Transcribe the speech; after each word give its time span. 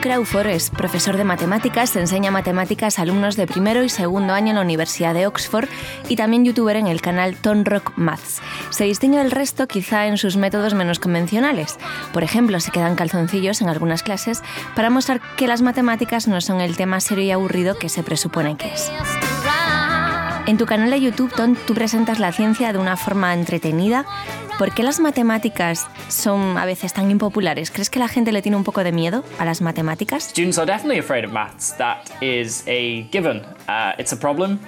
Crawford 0.00 0.46
es 0.46 0.70
profesor 0.70 1.18
de 1.18 1.24
matemáticas, 1.24 1.94
enseña 1.94 2.30
matemáticas 2.30 2.98
a 2.98 3.02
alumnos 3.02 3.36
de 3.36 3.46
primero 3.46 3.84
y 3.84 3.90
segundo 3.90 4.32
año 4.32 4.48
en 4.48 4.56
la 4.56 4.62
Universidad 4.62 5.12
de 5.12 5.26
Oxford 5.26 5.68
y 6.08 6.16
también 6.16 6.44
youtuber 6.44 6.76
en 6.76 6.86
el 6.86 7.02
canal 7.02 7.36
Tom 7.36 7.64
Rock 7.64 7.92
Maths. 7.96 8.40
Se 8.70 8.84
distingue 8.84 9.18
del 9.18 9.30
resto 9.30 9.68
quizá 9.68 10.06
en 10.06 10.16
sus 10.16 10.38
métodos 10.38 10.72
menos 10.72 10.98
convencionales. 10.98 11.78
Por 12.14 12.24
ejemplo, 12.24 12.58
se 12.60 12.70
quedan 12.70 12.96
calzoncillos 12.96 13.60
en 13.60 13.68
algunas 13.68 14.02
clases 14.02 14.42
para 14.74 14.88
mostrar 14.88 15.20
que 15.36 15.46
las 15.46 15.60
matemáticas 15.60 16.28
no 16.28 16.40
son 16.40 16.62
el 16.62 16.78
tema 16.78 17.00
serio 17.00 17.24
y 17.24 17.30
aburrido 17.32 17.78
que 17.78 17.90
se 17.90 18.02
presupone 18.02 18.56
que 18.56 18.72
es. 18.72 18.90
En 20.46 20.56
tu 20.56 20.66
canal 20.66 20.90
de 20.90 21.00
YouTube, 21.00 21.32
Tom, 21.32 21.54
tú 21.66 21.74
presentas 21.74 22.18
la 22.18 22.32
ciencia 22.32 22.72
de 22.72 22.78
una 22.78 22.96
forma 22.96 23.34
entretenida. 23.34 24.04
¿Por 24.60 24.74
qué 24.74 24.82
las 24.82 25.00
matemáticas 25.00 25.88
son 26.08 26.58
a 26.58 26.66
veces 26.66 26.92
tan 26.92 27.10
impopulares? 27.10 27.70
¿Crees 27.70 27.88
que 27.88 27.98
la 27.98 28.08
gente 28.08 28.30
le 28.30 28.42
tiene 28.42 28.58
un 28.58 28.64
poco 28.64 28.84
de 28.84 28.92
miedo 28.92 29.24
a 29.38 29.46
las 29.46 29.62
matemáticas? 29.62 30.24
Students 30.24 30.58
are 30.58 30.70
definitely 30.70 30.98
afraid 30.98 31.24
of 31.24 31.32
maths. 31.32 31.74
That 31.78 32.04
is 32.20 32.62
a 32.66 33.08
given. 33.10 33.38
Uh, 33.66 33.94
it's 33.98 34.12
a 34.12 34.18
problem. 34.18 34.58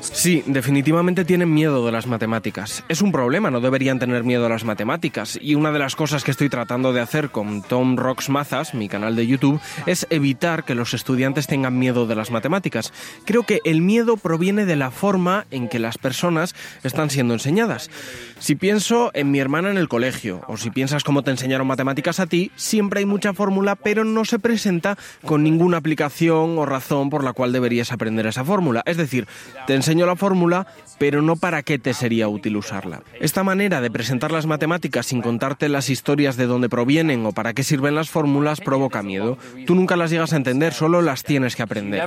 Sí, 0.00 0.42
definitivamente 0.46 1.24
tienen 1.24 1.52
miedo 1.52 1.84
de 1.84 1.92
las 1.92 2.06
matemáticas. 2.06 2.84
Es 2.88 3.02
un 3.02 3.12
problema, 3.12 3.50
no 3.50 3.60
deberían 3.60 3.98
tener 3.98 4.24
miedo 4.24 4.46
a 4.46 4.48
las 4.48 4.64
matemáticas. 4.64 5.38
Y 5.40 5.54
una 5.54 5.72
de 5.72 5.78
las 5.78 5.96
cosas 5.96 6.24
que 6.24 6.30
estoy 6.30 6.48
tratando 6.48 6.92
de 6.92 7.00
hacer 7.00 7.30
con 7.30 7.62
Tom 7.62 7.96
Rocks 7.96 8.28
Mazas, 8.28 8.74
mi 8.74 8.88
canal 8.88 9.16
de 9.16 9.26
YouTube, 9.26 9.60
es 9.86 10.06
evitar 10.10 10.64
que 10.64 10.74
los 10.74 10.94
estudiantes 10.94 11.46
tengan 11.46 11.78
miedo 11.78 12.06
de 12.06 12.14
las 12.14 12.30
matemáticas. 12.30 12.92
Creo 13.24 13.42
que 13.42 13.60
el 13.64 13.82
miedo 13.82 14.16
proviene 14.16 14.66
de 14.66 14.76
la 14.76 14.90
forma 14.90 15.46
en 15.50 15.68
que 15.68 15.78
las 15.78 15.98
personas 15.98 16.54
están 16.82 17.10
siendo 17.10 17.34
enseñadas. 17.34 17.90
Si 18.38 18.54
pienso 18.54 19.10
en 19.14 19.30
mi 19.30 19.40
hermana 19.40 19.70
en 19.70 19.78
el 19.78 19.88
colegio, 19.88 20.42
o 20.46 20.56
si 20.56 20.70
piensas 20.70 21.04
cómo 21.04 21.22
te 21.22 21.30
enseñaron 21.30 21.66
matemáticas 21.66 22.20
a 22.20 22.26
ti, 22.26 22.50
siempre 22.56 23.00
hay 23.00 23.06
mucha 23.06 23.32
fórmula, 23.32 23.76
pero 23.76 24.04
no 24.04 24.24
se 24.24 24.38
presenta 24.38 24.96
con 25.24 25.42
ninguna 25.42 25.78
aplicación 25.78 26.58
o 26.58 26.66
razón 26.66 27.10
por 27.10 27.24
la 27.24 27.32
cual 27.32 27.52
deberías 27.52 27.92
aprender 27.92 28.26
esa 28.26 28.44
fórmula. 28.44 28.82
Es 28.86 28.96
decir, 28.96 29.26
te 29.66 29.74
enseño 29.74 30.06
la 30.06 30.16
fórmula, 30.16 30.66
pero 30.98 31.22
no 31.22 31.36
para 31.36 31.62
qué 31.62 31.78
te 31.78 31.94
sería 31.94 32.28
útil 32.28 32.56
usarla. 32.56 33.02
Esta 33.20 33.42
manera 33.42 33.80
de 33.80 33.90
presentar 33.90 34.32
las 34.32 34.46
matemáticas 34.46 35.06
sin 35.06 35.22
contarte 35.22 35.68
las 35.68 35.90
historias 35.90 36.36
de 36.36 36.46
dónde 36.46 36.68
provienen 36.68 37.24
o 37.26 37.32
para 37.32 37.52
qué 37.52 37.62
sirven 37.62 37.94
las 37.94 38.10
fórmulas 38.10 38.60
provoca 38.60 39.02
miedo. 39.02 39.38
Tú 39.66 39.74
nunca 39.74 39.96
las 39.96 40.10
llegas 40.10 40.32
a 40.32 40.36
entender, 40.36 40.72
solo 40.72 41.02
las 41.02 41.22
tienes 41.22 41.56
que 41.56 41.62
aprender. 41.62 42.02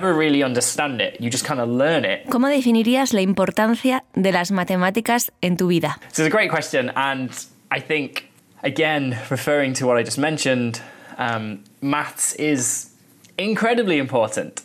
¿Cómo 2.29 2.47
definirías 2.47 3.13
la 3.13 3.21
importancia 3.21 4.03
de 4.15 4.31
las 4.31 4.51
matemáticas 4.51 5.31
en 5.41 5.57
tu 5.57 5.67
vida? 5.67 5.99
So 6.11 6.23
it's 6.23 6.33
a 6.33 6.37
great 6.37 6.51
question, 6.51 6.91
and 6.95 7.31
I 7.71 7.81
think 7.81 8.29
again, 8.63 9.17
referring 9.29 9.73
to 9.75 9.85
what 9.85 9.99
I 9.99 10.03
just 10.03 10.17
mentioned, 10.17 10.81
um, 11.17 11.63
maths 11.81 12.35
is 12.35 12.95
incredibly 13.37 13.97
important. 13.97 14.61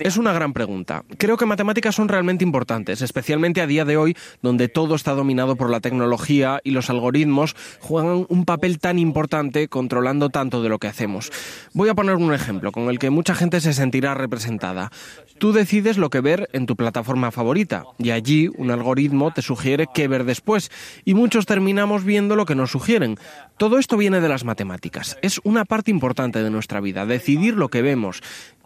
Es 0.00 0.16
una 0.16 0.32
gran 0.32 0.52
pregunta. 0.52 1.04
Creo 1.18 1.36
que 1.36 1.46
matemáticas 1.46 1.94
son 1.94 2.08
realmente 2.08 2.42
importantes, 2.42 3.00
especialmente 3.00 3.60
a 3.60 3.68
día 3.68 3.84
de 3.84 3.96
hoy, 3.96 4.16
donde 4.42 4.66
todo 4.66 4.96
está 4.96 5.12
dominado 5.12 5.54
por 5.54 5.70
la 5.70 5.78
tecnología 5.78 6.60
y 6.64 6.72
los 6.72 6.90
algoritmos 6.90 7.54
juegan 7.78 8.26
un 8.28 8.44
papel 8.44 8.80
tan 8.80 8.98
importante 8.98 9.68
controlando 9.68 10.30
tanto 10.30 10.64
de 10.64 10.68
lo 10.68 10.80
que 10.80 10.88
hacemos. 10.88 11.30
Voy 11.74 11.88
a 11.88 11.94
poner 11.94 12.16
un 12.16 12.34
ejemplo 12.34 12.72
con 12.72 12.88
el 12.88 12.98
que 12.98 13.10
mucha 13.10 13.36
gente 13.36 13.60
se 13.60 13.72
sentirá 13.72 14.14
representada. 14.14 14.90
Tú 15.38 15.52
decides 15.52 15.96
lo 15.96 16.10
que 16.10 16.20
ver 16.20 16.48
en 16.52 16.66
tu 16.66 16.74
plataforma 16.74 17.30
favorita 17.30 17.84
y 17.98 18.10
allí 18.10 18.48
un 18.56 18.72
algoritmo 18.72 19.32
te 19.32 19.42
sugiere 19.42 19.86
qué 19.94 20.08
ver 20.08 20.24
después 20.24 20.72
y 21.04 21.14
muchos 21.14 21.46
terminamos 21.46 22.04
viendo 22.04 22.34
lo 22.34 22.46
que 22.46 22.54
nos 22.56 22.72
sugieren. 22.72 23.16
Todo 23.58 23.78
esto 23.78 23.96
viene 23.96 24.20
de 24.20 24.28
las 24.28 24.44
matemáticas. 24.44 25.18
Es 25.22 25.40
una 25.44 25.64
parte 25.64 25.90
importante 25.90 26.42
de 26.42 26.50
nuesra 26.50 26.80
vida, 26.80 27.06
decidir 27.06 27.54
lo 27.54 27.68
que 27.68 27.82
vemos. 27.82 28.22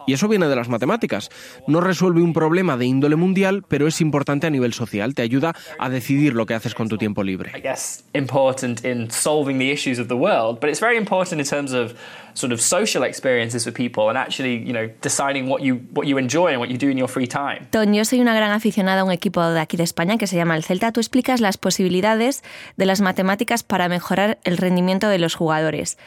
Y 0.07 0.13
eso 0.13 0.27
viene 0.27 0.47
de 0.47 0.55
las 0.55 0.69
matemáticas. 0.69 1.29
No 1.67 1.81
resuelve 1.81 2.21
un 2.21 2.33
problema 2.33 2.77
de 2.77 2.85
índole 2.85 3.15
mundial, 3.15 3.63
pero 3.67 3.87
es 3.87 4.01
importante 4.01 4.47
a 4.47 4.49
nivel 4.49 4.73
social. 4.73 5.13
Te 5.13 5.21
ayuda 5.21 5.53
a 5.79 5.89
decidir 5.89 6.33
lo 6.33 6.45
que 6.45 6.53
haces 6.53 6.75
con 6.75 6.89
tu 6.89 6.97
tiempo 6.97 7.23
libre. 7.23 7.51
I 7.55 7.61
guess 7.61 8.03
important 8.13 8.83
in 8.85 9.09
solving 9.11 9.59
the 9.59 9.71
issues 9.71 9.99
of 9.99 10.07
the 10.07 10.15
world, 10.15 10.59
but 10.59 10.69
it's 10.69 10.81
very 10.81 10.97
important 10.97 11.39
in 11.39 11.47
terms 11.47 11.73
of 11.73 11.93
sort 12.33 12.53
of 12.53 12.61
social 12.61 13.03
experiences 13.03 13.63
for 13.63 13.73
people 13.73 14.09
and 14.09 14.17
actually, 14.17 14.63
you 14.65 14.73
know, 14.73 14.89
deciding 15.01 15.49
what 15.49 15.61
you 15.61 15.81
what 15.93 16.07
you 16.07 16.17
enjoy 16.17 16.51
and 16.51 16.59
what 16.59 16.69
you 16.69 16.77
do 16.77 16.89
in 16.89 16.97
your 16.97 17.09
free 17.09 17.27
time. 17.27 17.67
Ton, 17.71 17.93
yo 17.93 18.05
soy 18.05 18.21
una 18.21 18.35
gran 18.35 18.51
aficionada 18.51 19.01
a 19.01 19.03
un 19.03 19.11
equipo 19.11 19.43
de 19.43 19.59
aquí 19.59 19.77
de 19.77 19.83
España 19.83 20.17
que 20.17 20.27
se 20.27 20.35
llama 20.35 20.55
el 20.55 20.63
Celta. 20.63 20.91
Tú 20.91 20.99
explicas 20.99 21.41
las 21.41 21.57
posibilidades 21.57 22.43
de 22.77 22.85
las 22.85 23.01
matemáticas 23.01 23.63
para 23.63 23.89
mejorar 23.89 24.39
el 24.43 24.57
rendimiento 24.57 25.09
de 25.09 25.19
los 25.19 25.35
jugadores. 25.35 25.97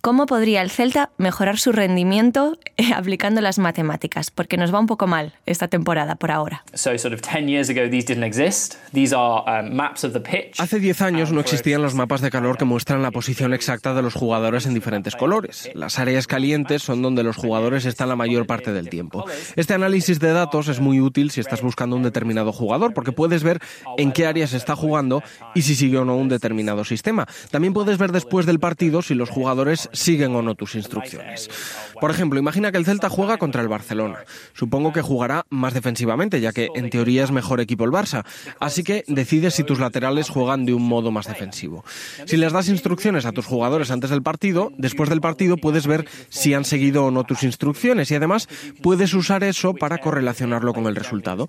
¿Cómo 0.00 0.26
podría 0.26 0.62
el 0.62 0.70
Celta 0.70 1.10
mejorar 1.18 1.58
su 1.58 1.72
rendimiento 1.72 2.56
eh, 2.76 2.92
aplicando 2.94 3.40
las 3.40 3.58
matemáticas? 3.58 4.30
Porque 4.30 4.56
nos 4.56 4.72
va 4.72 4.78
un 4.78 4.86
poco 4.86 5.08
mal 5.08 5.34
esta 5.44 5.66
temporada 5.66 6.14
por 6.14 6.30
ahora. 6.30 6.62
So 6.72 6.96
sort 6.96 7.14
of 7.14 7.20
10 7.20 7.48
years 7.48 7.68
ago 7.68 7.90
these 7.90 8.06
didn't 8.06 8.22
exist. 8.22 8.76
These 8.94 9.12
are 9.12 9.42
um, 9.44 9.74
maps 9.74 10.04
of 10.04 10.12
the 10.12 10.20
pitch. 10.20 10.60
Hace 10.60 10.78
10 10.78 11.02
años 11.02 11.32
no 11.32 11.40
existían 11.40 11.82
los 11.82 11.94
mapas 11.94 12.20
de 12.20 12.30
calor 12.30 12.56
que 12.58 12.64
muestran 12.64 13.02
la 13.02 13.10
posición 13.10 13.52
exacta 13.52 13.92
de 13.92 14.02
los 14.02 14.14
jugadores 14.14 14.66
en 14.66 14.74
diferentes 14.74 15.16
colores. 15.16 15.68
Las 15.74 15.98
áreas 15.98 16.28
calientes 16.28 16.82
son 16.82 17.02
donde 17.02 17.24
los 17.24 17.34
jugadores 17.34 17.84
están 17.84 18.08
la 18.08 18.16
mayor 18.16 18.46
parte 18.46 18.72
del 18.72 18.88
tiempo. 18.88 19.24
Este 19.56 19.74
análisis 19.74 20.20
de 20.20 20.32
datos 20.32 20.68
es 20.68 20.78
muy 20.78 21.00
útil 21.00 21.32
si 21.32 21.40
estás 21.40 21.60
buscando 21.60 21.96
un 21.96 22.04
determinado 22.04 22.52
jugador 22.52 22.94
porque 22.94 23.10
puedes 23.10 23.42
ver 23.42 23.58
en 23.96 24.12
qué 24.12 24.26
áreas 24.26 24.52
está 24.52 24.76
jugando 24.76 25.24
y 25.56 25.62
si 25.62 25.74
sigue 25.74 25.98
o 25.98 26.04
no 26.04 26.16
un 26.16 26.28
determinado 26.28 26.84
sistema. 26.84 27.26
También 27.50 27.74
puedes 27.74 27.98
ver 27.98 28.12
después 28.12 28.46
del 28.46 28.60
partido 28.60 29.02
si 29.02 29.14
los 29.14 29.28
jugadores 29.28 29.87
siguen 29.92 30.34
o 30.34 30.42
no 30.42 30.54
tus 30.54 30.74
instrucciones. 30.74 31.50
Por 32.00 32.10
ejemplo, 32.10 32.38
imagina 32.38 32.70
que 32.72 32.78
el 32.78 32.84
Celta 32.84 33.08
juega 33.08 33.38
contra 33.38 33.62
el 33.62 33.68
Barcelona. 33.68 34.18
Supongo 34.54 34.92
que 34.92 35.02
jugará 35.02 35.46
más 35.50 35.74
defensivamente, 35.74 36.40
ya 36.40 36.52
que 36.52 36.68
en 36.74 36.90
teoría 36.90 37.24
es 37.24 37.30
mejor 37.30 37.60
equipo 37.60 37.84
el 37.84 37.90
Barça. 37.90 38.24
Así 38.60 38.82
que 38.82 39.04
decides 39.06 39.54
si 39.54 39.64
tus 39.64 39.80
laterales 39.80 40.28
juegan 40.30 40.64
de 40.64 40.74
un 40.74 40.86
modo 40.86 41.10
más 41.10 41.26
defensivo. 41.26 41.84
Si 42.26 42.36
les 42.36 42.52
das 42.52 42.68
instrucciones 42.68 43.26
a 43.26 43.32
tus 43.32 43.46
jugadores 43.46 43.90
antes 43.90 44.10
del 44.10 44.22
partido, 44.22 44.72
después 44.76 45.08
del 45.10 45.20
partido 45.20 45.56
puedes 45.56 45.86
ver 45.86 46.06
si 46.28 46.54
han 46.54 46.64
seguido 46.64 47.04
o 47.04 47.10
no 47.10 47.24
tus 47.24 47.42
instrucciones 47.42 48.10
y 48.10 48.14
además 48.14 48.48
puedes 48.82 49.14
usar 49.14 49.44
eso 49.44 49.74
para 49.74 49.98
correlacionarlo 49.98 50.74
con 50.74 50.86
el 50.86 50.96
resultado. 50.96 51.48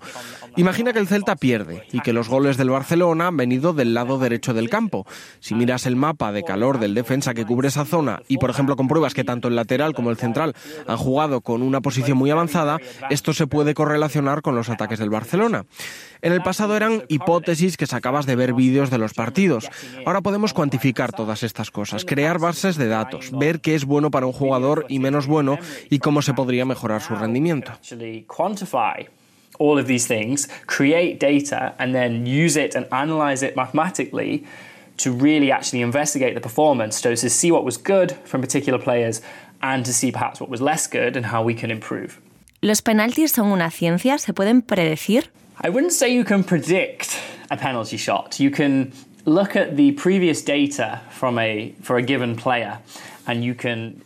Imagina 0.56 0.92
que 0.92 0.98
el 0.98 1.08
Celta 1.08 1.36
pierde 1.36 1.84
y 1.92 2.00
que 2.00 2.12
los 2.12 2.28
goles 2.28 2.56
del 2.56 2.70
Barcelona 2.70 3.28
han 3.28 3.36
venido 3.36 3.72
del 3.72 3.94
lado 3.94 4.18
derecho 4.18 4.54
del 4.54 4.70
campo. 4.70 5.06
Si 5.40 5.54
miras 5.54 5.86
el 5.86 5.96
mapa 5.96 6.32
de 6.32 6.42
calor 6.42 6.78
del 6.78 6.94
defensa 6.94 7.34
que 7.34 7.46
cubre 7.46 7.68
esa 7.68 7.84
zona 7.84 8.22
y, 8.30 8.38
por 8.38 8.48
ejemplo, 8.48 8.76
compruebas 8.76 9.12
que 9.12 9.24
tanto 9.24 9.48
el 9.48 9.56
lateral 9.56 9.92
como 9.92 10.10
el 10.10 10.16
central 10.16 10.54
han 10.86 10.96
jugado 10.96 11.40
con 11.40 11.62
una 11.62 11.80
posición 11.80 12.16
muy 12.16 12.30
avanzada, 12.30 12.78
esto 13.10 13.34
se 13.34 13.48
puede 13.48 13.74
correlacionar 13.74 14.40
con 14.40 14.54
los 14.54 14.70
ataques 14.70 15.00
del 15.00 15.10
Barcelona. 15.10 15.66
En 16.22 16.32
el 16.32 16.40
pasado 16.40 16.76
eran 16.76 17.02
hipótesis 17.08 17.76
que 17.76 17.86
sacabas 17.86 18.26
de 18.26 18.36
ver 18.36 18.54
vídeos 18.54 18.88
de 18.88 18.98
los 18.98 19.14
partidos. 19.14 19.68
Ahora 20.06 20.20
podemos 20.20 20.52
cuantificar 20.52 21.10
todas 21.10 21.42
estas 21.42 21.72
cosas, 21.72 22.04
crear 22.04 22.38
bases 22.38 22.76
de 22.76 22.86
datos, 22.86 23.32
ver 23.32 23.60
qué 23.60 23.74
es 23.74 23.84
bueno 23.84 24.12
para 24.12 24.26
un 24.26 24.32
jugador 24.32 24.86
y 24.88 25.00
menos 25.00 25.26
bueno 25.26 25.58
y 25.90 25.98
cómo 25.98 26.22
se 26.22 26.32
podría 26.32 26.64
mejorar 26.64 27.02
su 27.02 27.16
rendimiento. 27.16 27.72
all 29.58 29.76
of 29.76 29.86
these 29.86 30.06
things, 30.06 30.48
create 30.64 31.20
data, 31.20 31.74
and 31.78 31.94
then 31.94 32.24
use 32.24 32.56
it 32.56 32.74
and 32.74 32.86
analyze 32.90 33.42
it 33.42 33.54
mathematically 33.54 34.42
to 35.02 35.12
really 35.12 35.50
actually 35.50 35.82
investigate 35.82 36.34
the 36.34 36.40
performance, 36.40 37.00
so 37.00 37.14
to 37.14 37.30
see 37.30 37.50
what 37.50 37.64
was 37.64 37.76
good 37.76 38.12
from 38.24 38.40
particular 38.40 38.78
players 38.78 39.20
and 39.62 39.84
to 39.84 39.92
see 39.92 40.10
perhaps 40.12 40.40
what 40.40 40.50
was 40.50 40.60
less 40.60 40.86
good 40.86 41.16
and 41.16 41.26
how 41.26 41.42
we 41.42 41.54
can 41.54 41.70
improve. 41.70 42.20
¿Los 42.62 42.82
penaltis 42.82 43.32
son 43.32 43.52
una 43.52 43.70
ciencia? 43.70 44.18
¿Se 44.18 44.32
pueden 44.32 44.62
predecir? 44.62 45.24
I 45.62 45.70
wouldn't 45.70 45.92
say 45.92 46.12
you 46.12 46.24
can 46.24 46.44
predict 46.44 47.18
a 47.50 47.56
penalty 47.56 47.96
shot. 47.96 48.38
You 48.38 48.50
can 48.50 48.92
look 49.24 49.56
at 49.56 49.76
the 49.76 49.92
previous 49.92 50.42
data 50.42 51.00
from 51.10 51.38
a 51.38 51.74
for 51.82 51.96
a 51.96 52.02
given 52.02 52.36
player 52.36 52.78
and 52.78 52.78
you 52.78 52.78
can 52.82 53.09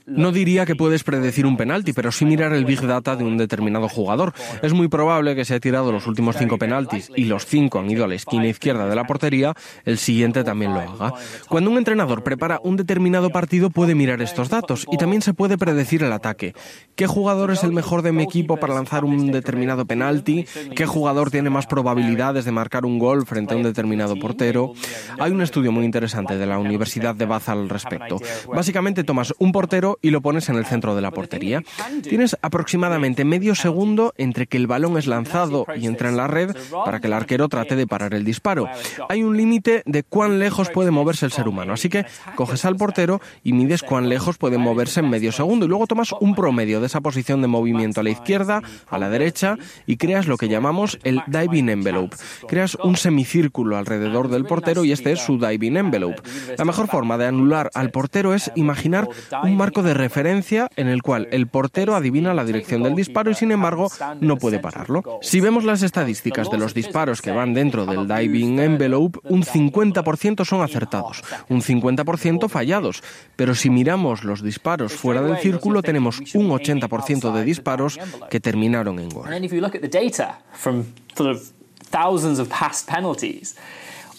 No 0.06 0.32
diría 0.32 0.66
que 0.66 0.76
puedes 0.76 1.04
predecir 1.04 1.46
un 1.46 1.56
penalti, 1.56 1.92
pero 1.92 2.12
sí 2.12 2.24
mirar 2.24 2.52
el 2.52 2.64
Big 2.64 2.80
Data 2.80 3.16
de 3.16 3.24
un 3.24 3.36
determinado 3.36 3.88
jugador. 3.88 4.32
Es 4.62 4.72
muy 4.72 4.88
probable 4.88 5.34
que 5.34 5.44
se 5.44 5.54
ha 5.54 5.60
tirado 5.60 5.92
los 5.92 6.06
últimos 6.06 6.36
cinco 6.36 6.58
penaltis 6.58 7.10
y 7.16 7.24
los 7.24 7.46
cinco 7.46 7.78
han 7.78 7.90
ido 7.90 8.04
a 8.04 8.08
la 8.08 8.14
esquina 8.14 8.46
izquierda 8.46 8.86
de 8.88 8.94
la 8.94 9.04
portería, 9.04 9.54
el 9.84 9.98
siguiente 9.98 10.44
también 10.44 10.74
lo 10.74 10.80
haga. 10.80 11.14
Cuando 11.48 11.70
un 11.70 11.78
entrenador 11.78 12.22
prepara 12.22 12.60
un 12.62 12.76
determinado 12.76 13.30
partido 13.30 13.70
puede 13.70 13.94
mirar 13.94 14.20
estos 14.22 14.48
datos 14.48 14.86
y 14.90 14.96
también 14.96 15.22
se 15.22 15.34
puede 15.34 15.58
predecir 15.58 16.02
el 16.02 16.12
ataque. 16.12 16.54
¿Qué 16.96 17.06
jugador 17.06 17.50
es 17.50 17.64
el 17.64 17.72
mejor 17.72 18.02
de 18.02 18.12
mi 18.12 18.22
equipo 18.22 18.56
para 18.56 18.74
lanzar 18.74 19.04
un 19.04 19.32
determinado 19.32 19.84
penalti? 19.86 20.46
¿Qué 20.74 20.86
jugador 20.86 21.30
tiene 21.30 21.50
más 21.50 21.66
probabilidades 21.66 22.44
de 22.44 22.52
marcar 22.52 22.84
un 22.84 22.98
gol 22.98 23.26
frente 23.26 23.54
a 23.54 23.56
un 23.56 23.62
determinado 23.62 24.16
portero? 24.16 24.72
Hay 25.18 25.32
un 25.32 25.42
estudio 25.42 25.72
muy 25.72 25.84
interesante 25.84 26.36
de 26.36 26.46
la 26.46 26.58
Universidad 26.58 27.14
de 27.14 27.26
Bath 27.26 27.48
al 27.48 27.68
respecto. 27.68 28.18
Básicamente 28.52 29.03
tomas 29.04 29.34
un 29.38 29.52
portero 29.52 29.98
y 30.02 30.10
lo 30.10 30.20
pones 30.20 30.48
en 30.48 30.56
el 30.56 30.66
centro 30.66 30.94
de 30.94 31.02
la 31.02 31.10
portería. 31.10 31.62
Tienes 32.02 32.36
aproximadamente 32.42 33.24
medio 33.24 33.54
segundo 33.54 34.12
entre 34.16 34.46
que 34.46 34.56
el 34.56 34.66
balón 34.66 34.96
es 34.96 35.06
lanzado 35.06 35.66
y 35.76 35.86
entra 35.86 36.08
en 36.08 36.16
la 36.16 36.26
red 36.26 36.54
para 36.84 37.00
que 37.00 37.06
el 37.06 37.12
arquero 37.12 37.48
trate 37.48 37.76
de 37.76 37.86
parar 37.86 38.14
el 38.14 38.24
disparo. 38.24 38.68
Hay 39.08 39.22
un 39.22 39.36
límite 39.36 39.82
de 39.86 40.02
cuán 40.02 40.38
lejos 40.38 40.70
puede 40.70 40.90
moverse 40.90 41.26
el 41.26 41.32
ser 41.32 41.48
humano, 41.48 41.72
así 41.72 41.88
que 41.88 42.06
coges 42.34 42.64
al 42.64 42.76
portero 42.76 43.20
y 43.42 43.52
mides 43.52 43.82
cuán 43.82 44.08
lejos 44.08 44.38
puede 44.38 44.58
moverse 44.58 45.00
en 45.00 45.10
medio 45.10 45.32
segundo 45.32 45.66
y 45.66 45.68
luego 45.68 45.86
tomas 45.86 46.12
un 46.20 46.34
promedio 46.34 46.80
de 46.80 46.86
esa 46.86 47.00
posición 47.00 47.42
de 47.42 47.48
movimiento 47.48 48.00
a 48.00 48.04
la 48.04 48.10
izquierda, 48.10 48.62
a 48.88 48.98
la 48.98 49.08
derecha 49.08 49.56
y 49.86 49.96
creas 49.96 50.26
lo 50.26 50.36
que 50.36 50.48
llamamos 50.48 50.98
el 51.04 51.22
diving 51.26 51.68
envelope. 51.68 52.16
Creas 52.48 52.76
un 52.76 52.96
semicírculo 52.96 53.76
alrededor 53.76 54.28
del 54.28 54.44
portero 54.44 54.84
y 54.84 54.92
este 54.92 55.12
es 55.12 55.20
su 55.20 55.38
diving 55.38 55.76
envelope. 55.76 56.22
La 56.56 56.64
mejor 56.64 56.88
forma 56.88 57.18
de 57.18 57.26
anular 57.26 57.70
al 57.74 57.90
portero 57.90 58.34
es 58.34 58.52
imaginar 58.54 58.93
un 59.42 59.56
marco 59.56 59.82
de 59.82 59.94
referencia 59.94 60.68
en 60.76 60.88
el 60.88 61.02
cual 61.02 61.28
el 61.30 61.46
portero 61.46 61.94
adivina 61.96 62.34
la 62.34 62.44
dirección 62.44 62.82
del 62.82 62.94
disparo 62.94 63.30
y 63.30 63.34
sin 63.34 63.52
embargo 63.52 63.88
no 64.20 64.36
puede 64.36 64.58
pararlo. 64.58 65.18
Si 65.22 65.40
vemos 65.40 65.64
las 65.64 65.82
estadísticas 65.82 66.50
de 66.50 66.58
los 66.58 66.74
disparos 66.74 67.20
que 67.20 67.32
van 67.32 67.54
dentro 67.54 67.86
del 67.86 68.06
diving 68.06 68.58
envelope, 68.58 69.18
un 69.24 69.42
50% 69.42 70.44
son 70.44 70.62
acertados, 70.62 71.22
un 71.48 71.62
50% 71.62 72.48
fallados, 72.48 73.02
pero 73.36 73.54
si 73.54 73.70
miramos 73.70 74.24
los 74.24 74.42
disparos 74.42 74.92
fuera 74.92 75.22
del 75.22 75.38
círculo 75.38 75.82
tenemos 75.82 76.20
un 76.34 76.48
80% 76.48 77.32
de 77.32 77.44
disparos 77.44 77.98
que 78.30 78.40
terminaron 78.40 78.98
en 78.98 79.08
gol. 79.08 79.28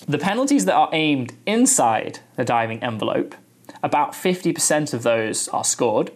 The 0.08 0.20
penalties 0.20 0.66
that 0.66 0.76
are 0.76 0.90
aimed 0.94 1.34
inside 1.48 2.20
the 2.36 2.46
diving 2.46 2.84
envelope, 2.84 3.34
about 3.86 4.14
50% 4.14 4.94
of 4.94 5.04
those 5.04 5.48
are 5.50 5.64
scored 5.64 6.12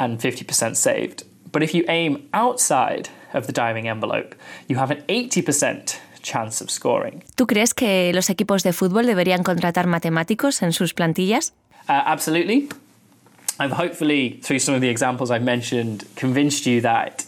and 0.00 0.18
50% 0.18 0.74
saved. 0.74 1.24
But 1.52 1.62
if 1.62 1.74
you 1.74 1.84
aim 1.88 2.28
outside 2.32 3.10
of 3.34 3.46
the 3.46 3.52
diving 3.52 3.86
envelope, 3.86 4.34
you 4.68 4.76
have 4.76 4.90
an 4.90 5.02
80% 5.08 5.98
chance 6.22 6.64
of 6.64 6.70
scoring. 6.70 7.22
¿Tú 7.36 7.46
crees 7.46 7.74
que 7.74 8.12
los 8.14 8.30
equipos 8.30 8.62
de 8.62 8.72
fútbol 8.72 9.06
deberían 9.06 9.42
contratar 9.42 9.86
matemáticos 9.86 10.62
en 10.62 10.72
sus 10.72 10.94
plantillas? 10.94 11.52
Uh, 11.88 12.02
absolutely. 12.06 12.68
I've 13.60 13.72
hopefully, 13.72 14.40
through 14.42 14.60
some 14.60 14.74
of 14.74 14.80
the 14.80 14.88
examples 14.88 15.30
I've 15.30 15.44
mentioned, 15.44 16.04
convinced 16.16 16.64
you 16.66 16.80
that 16.82 17.24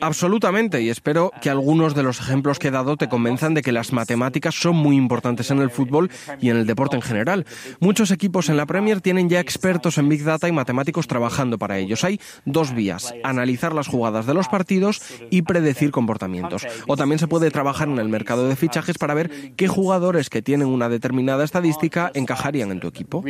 Absolutamente, 0.00 0.82
y 0.82 0.90
espero 0.90 1.30
que 1.40 1.48
algunos 1.48 1.94
de 1.94 2.02
los 2.02 2.18
ejemplos 2.18 2.58
que 2.58 2.68
he 2.68 2.70
dado 2.72 2.96
te 2.96 3.08
convenzan 3.08 3.54
de 3.54 3.62
que 3.62 3.70
las 3.70 3.92
matemáticas 3.92 4.56
son 4.56 4.74
muy 4.74 4.96
importantes 4.96 5.50
en 5.52 5.58
el 5.58 5.70
fútbol 5.70 6.10
y 6.40 6.50
en 6.50 6.56
el 6.56 6.66
deporte 6.66 6.96
en 6.96 7.02
general. 7.02 7.46
Muchos 7.78 8.10
equipos 8.10 8.48
en 8.48 8.56
la 8.56 8.66
Premier 8.66 9.00
tienen 9.00 9.28
ya 9.28 9.38
expertos 9.38 9.96
en 9.98 10.08
Big 10.08 10.24
Data 10.24 10.48
y 10.48 10.52
matemáticos 10.52 11.06
trabajando 11.06 11.56
para 11.56 11.78
ellos. 11.78 12.02
Hay 12.02 12.20
dos 12.44 12.74
vías, 12.74 13.14
analizar 13.22 13.72
las 13.74 13.86
jugadas 13.86 14.26
de 14.26 14.34
los 14.34 14.48
partidos 14.48 15.00
y 15.30 15.42
predecir 15.42 15.92
comportamientos. 15.92 16.66
O 16.88 16.96
también 16.96 17.20
se 17.20 17.28
puede 17.28 17.52
trabajar 17.52 17.88
en 17.88 17.98
el 17.98 18.08
mercado 18.08 18.48
de 18.48 18.56
fichajes 18.56 18.98
para 18.98 19.14
ver 19.14 19.54
qué 19.54 19.68
jugadores 19.68 20.30
que 20.30 20.42
tienen 20.42 20.66
una 20.66 20.88
determinada 20.88 21.44
estadística 21.44 22.10
encajarían 22.14 22.72
en 22.72 22.80
tu 22.80 22.88
equipo. 22.88 23.22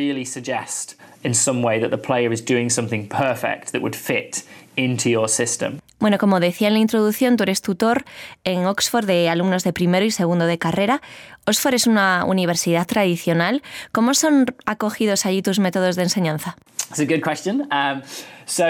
Bueno, 5.98 6.18
como 6.18 6.40
decía 6.40 6.68
en 6.68 6.74
la 6.74 6.80
introducción, 6.80 7.36
tú 7.36 7.44
eres 7.44 7.62
tutor 7.62 8.04
en 8.44 8.66
Oxford 8.66 9.06
de 9.06 9.28
alumnos 9.28 9.62
de 9.64 9.72
primero 9.72 10.04
y 10.04 10.10
segundo 10.10 10.46
de 10.46 10.58
carrera. 10.58 11.00
Oxford 11.46 11.74
es 11.74 11.86
una 11.86 12.24
universidad 12.24 12.86
tradicional. 12.86 13.62
¿Cómo 13.92 14.14
son 14.14 14.46
acogidos 14.66 15.26
allí 15.26 15.42
tus 15.42 15.58
métodos 15.58 15.96
de 15.96 16.04
enseñanza? 16.04 16.56
That's 16.88 17.00
a 17.00 17.04
good 17.04 17.22
question. 17.22 17.68
Um, 17.70 18.02
so 18.46 18.64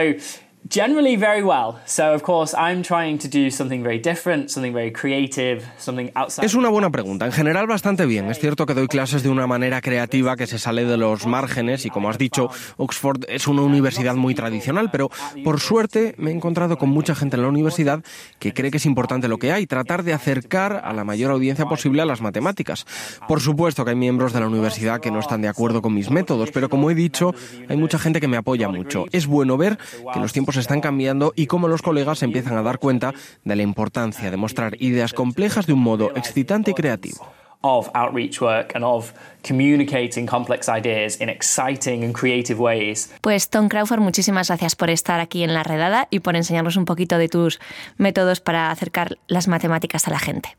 Generally 0.70 1.16
very 1.16 1.42
well. 1.42 1.74
So 1.86 2.14
of 2.14 2.22
course 2.22 2.54
I'm 2.56 2.82
trying 2.82 3.18
to 3.18 3.28
do 3.28 3.50
something 3.50 3.82
very 3.82 3.98
different, 3.98 4.48
something 4.48 4.72
very 4.72 4.92
creative, 4.92 5.64
something 5.76 6.10
outside. 6.14 6.44
Es 6.44 6.54
una 6.54 6.68
buena 6.68 6.88
pregunta. 6.90 7.26
En 7.26 7.32
general 7.32 7.66
bastante 7.66 8.06
bien. 8.06 8.30
Es 8.30 8.38
cierto 8.38 8.64
que 8.64 8.74
doy 8.74 8.86
clases 8.86 9.22
de 9.22 9.28
una 9.28 9.46
manera 9.46 9.80
creativa 9.80 10.36
que 10.36 10.46
se 10.46 10.58
sale 10.58 10.84
de 10.84 10.96
los 10.96 11.26
márgenes 11.26 11.84
y 11.84 11.90
como 11.90 12.08
has 12.08 12.16
dicho, 12.16 12.48
Oxford 12.76 13.24
es 13.28 13.48
una 13.48 13.62
universidad 13.62 14.14
muy 14.14 14.34
tradicional, 14.34 14.90
pero 14.92 15.10
por 15.42 15.58
suerte 15.58 16.14
me 16.16 16.30
he 16.30 16.34
encontrado 16.34 16.78
con 16.78 16.90
mucha 16.90 17.14
gente 17.14 17.36
en 17.36 17.42
la 17.42 17.48
universidad 17.48 18.02
que 18.38 18.54
cree 18.54 18.70
que 18.70 18.76
es 18.76 18.86
importante 18.86 19.28
lo 19.28 19.38
que 19.38 19.52
hay, 19.52 19.66
tratar 19.66 20.04
de 20.04 20.12
acercar 20.12 20.80
a 20.84 20.92
la 20.92 21.02
mayor 21.02 21.32
audiencia 21.32 21.66
posible 21.66 22.02
a 22.02 22.06
las 22.06 22.20
matemáticas. 22.20 22.86
Por 23.26 23.40
supuesto 23.40 23.84
que 23.84 23.90
hay 23.90 23.96
miembros 23.96 24.32
de 24.32 24.40
la 24.40 24.46
universidad 24.46 25.00
que 25.00 25.10
no 25.10 25.18
están 25.18 25.42
de 25.42 25.48
acuerdo 25.48 25.82
con 25.82 25.92
mis 25.92 26.10
métodos, 26.10 26.50
pero 26.52 26.68
como 26.68 26.90
he 26.90 26.94
dicho, 26.94 27.34
hay 27.68 27.76
mucha 27.76 27.98
gente 27.98 28.20
que 28.20 28.28
me 28.28 28.36
apoya 28.36 28.68
mucho. 28.68 29.06
Es 29.10 29.26
bueno 29.26 29.56
ver 29.56 29.76
que 30.12 30.20
los 30.20 30.32
tiempos 30.32 30.51
están 30.56 30.80
cambiando 30.80 31.32
y 31.36 31.46
cómo 31.46 31.68
los 31.68 31.82
colegas 31.82 32.18
se 32.20 32.24
empiezan 32.24 32.56
a 32.56 32.62
dar 32.62 32.78
cuenta 32.78 33.12
de 33.44 33.56
la 33.56 33.62
importancia 33.62 34.30
de 34.30 34.36
mostrar 34.36 34.76
ideas 34.80 35.12
complejas 35.12 35.66
de 35.66 35.72
un 35.72 35.80
modo 35.80 36.10
excitante 36.16 36.72
y 36.72 36.74
creativo. 36.74 37.26
of 37.62 37.88
outreach 37.94 38.40
work 38.40 38.74
and 38.74 38.84
of 38.84 39.12
communicating 39.42 40.26
complex 40.26 40.68
ideas 40.68 41.20
in 41.20 41.28
exciting 41.28 42.04
and 42.04 42.14
creative 42.14 42.58
ways. 42.58 43.10
Pues 43.20 43.48
Tom 43.48 43.68
Crawford, 43.68 44.00
muchísimas 44.00 44.48
gracias 44.48 44.76
por 44.76 44.90
estar 44.90 45.20
aquí 45.20 45.42
en 45.42 45.54
la 45.54 45.62
redada 45.62 46.08
y 46.10 46.20
por 46.20 46.36
enseñarnos 46.36 46.76
un 46.76 46.84
poquito 46.84 47.18
de 47.18 47.28
tus 47.28 47.60
métodos 47.96 48.40
para 48.40 48.70
acercar 48.70 49.18
las 49.28 49.48
matemáticas 49.48 50.08
a 50.08 50.10
la 50.10 50.18
gente. 50.18 50.56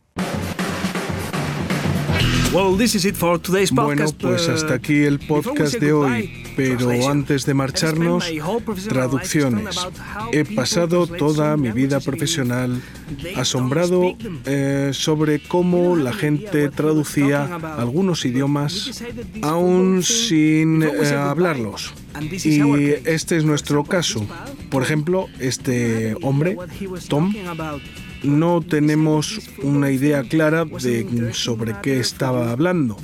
Bueno, 2.53 4.05
pues 4.19 4.47
hasta 4.47 4.75
aquí 4.75 5.03
el 5.03 5.19
podcast 5.19 5.75
de 5.75 5.93
hoy. 5.93 6.42
Pero 6.55 7.09
antes 7.09 7.45
de 7.45 7.53
marcharnos, 7.53 8.31
traducciones. 8.87 9.75
He 10.31 10.45
pasado 10.45 11.07
toda 11.07 11.57
mi 11.57 11.71
vida 11.71 11.99
profesional 11.99 12.81
asombrado 13.35 14.15
eh, 14.45 14.89
sobre 14.93 15.39
cómo 15.39 15.95
la 15.95 16.13
gente 16.13 16.69
traducía 16.69 17.55
algunos 17.77 18.25
idiomas 18.25 19.03
aún 19.41 20.03
sin 20.03 20.83
eh, 20.83 21.15
hablarlos. 21.15 21.93
Y 22.21 22.89
este 23.05 23.37
es 23.37 23.43
nuestro 23.43 23.83
caso. 23.83 24.25
Por 24.69 24.83
ejemplo, 24.83 25.27
este 25.39 26.15
hombre, 26.21 26.57
Tom, 27.07 27.33
no 28.23 28.61
tenemos 28.61 29.39
una 29.61 29.91
idea 29.91 30.23
clara 30.23 30.65
de 30.65 31.33
sobre 31.33 31.75
qué 31.81 31.99
estaba 31.99 32.51
hablando, 32.51 32.97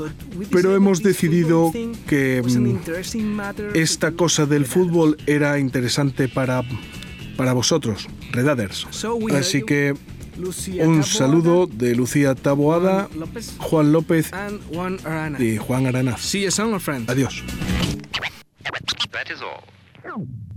pero 0.52 0.76
hemos 0.76 1.04
decidido 1.04 1.72
que 2.08 2.42
mm, 2.42 2.80
esta 3.76 4.12
cosa 4.12 4.46
del 4.46 4.66
fútbol 4.66 5.18
era 5.28 5.60
interesante 5.60 6.28
para, 6.28 6.64
para 7.38 7.54
vosotros, 7.54 8.08
Redaders. 8.32 8.88
Así 9.36 9.64
que 9.64 9.94
un 10.82 11.04
saludo 11.04 11.68
de 11.68 11.96
Lucía 11.96 12.34
Taboada, 12.36 13.10
Juan 13.58 13.92
López 13.92 14.32
y 15.40 15.58
Juan 15.58 15.86
Aranaz. 15.86 16.22
Adiós. 17.10 17.44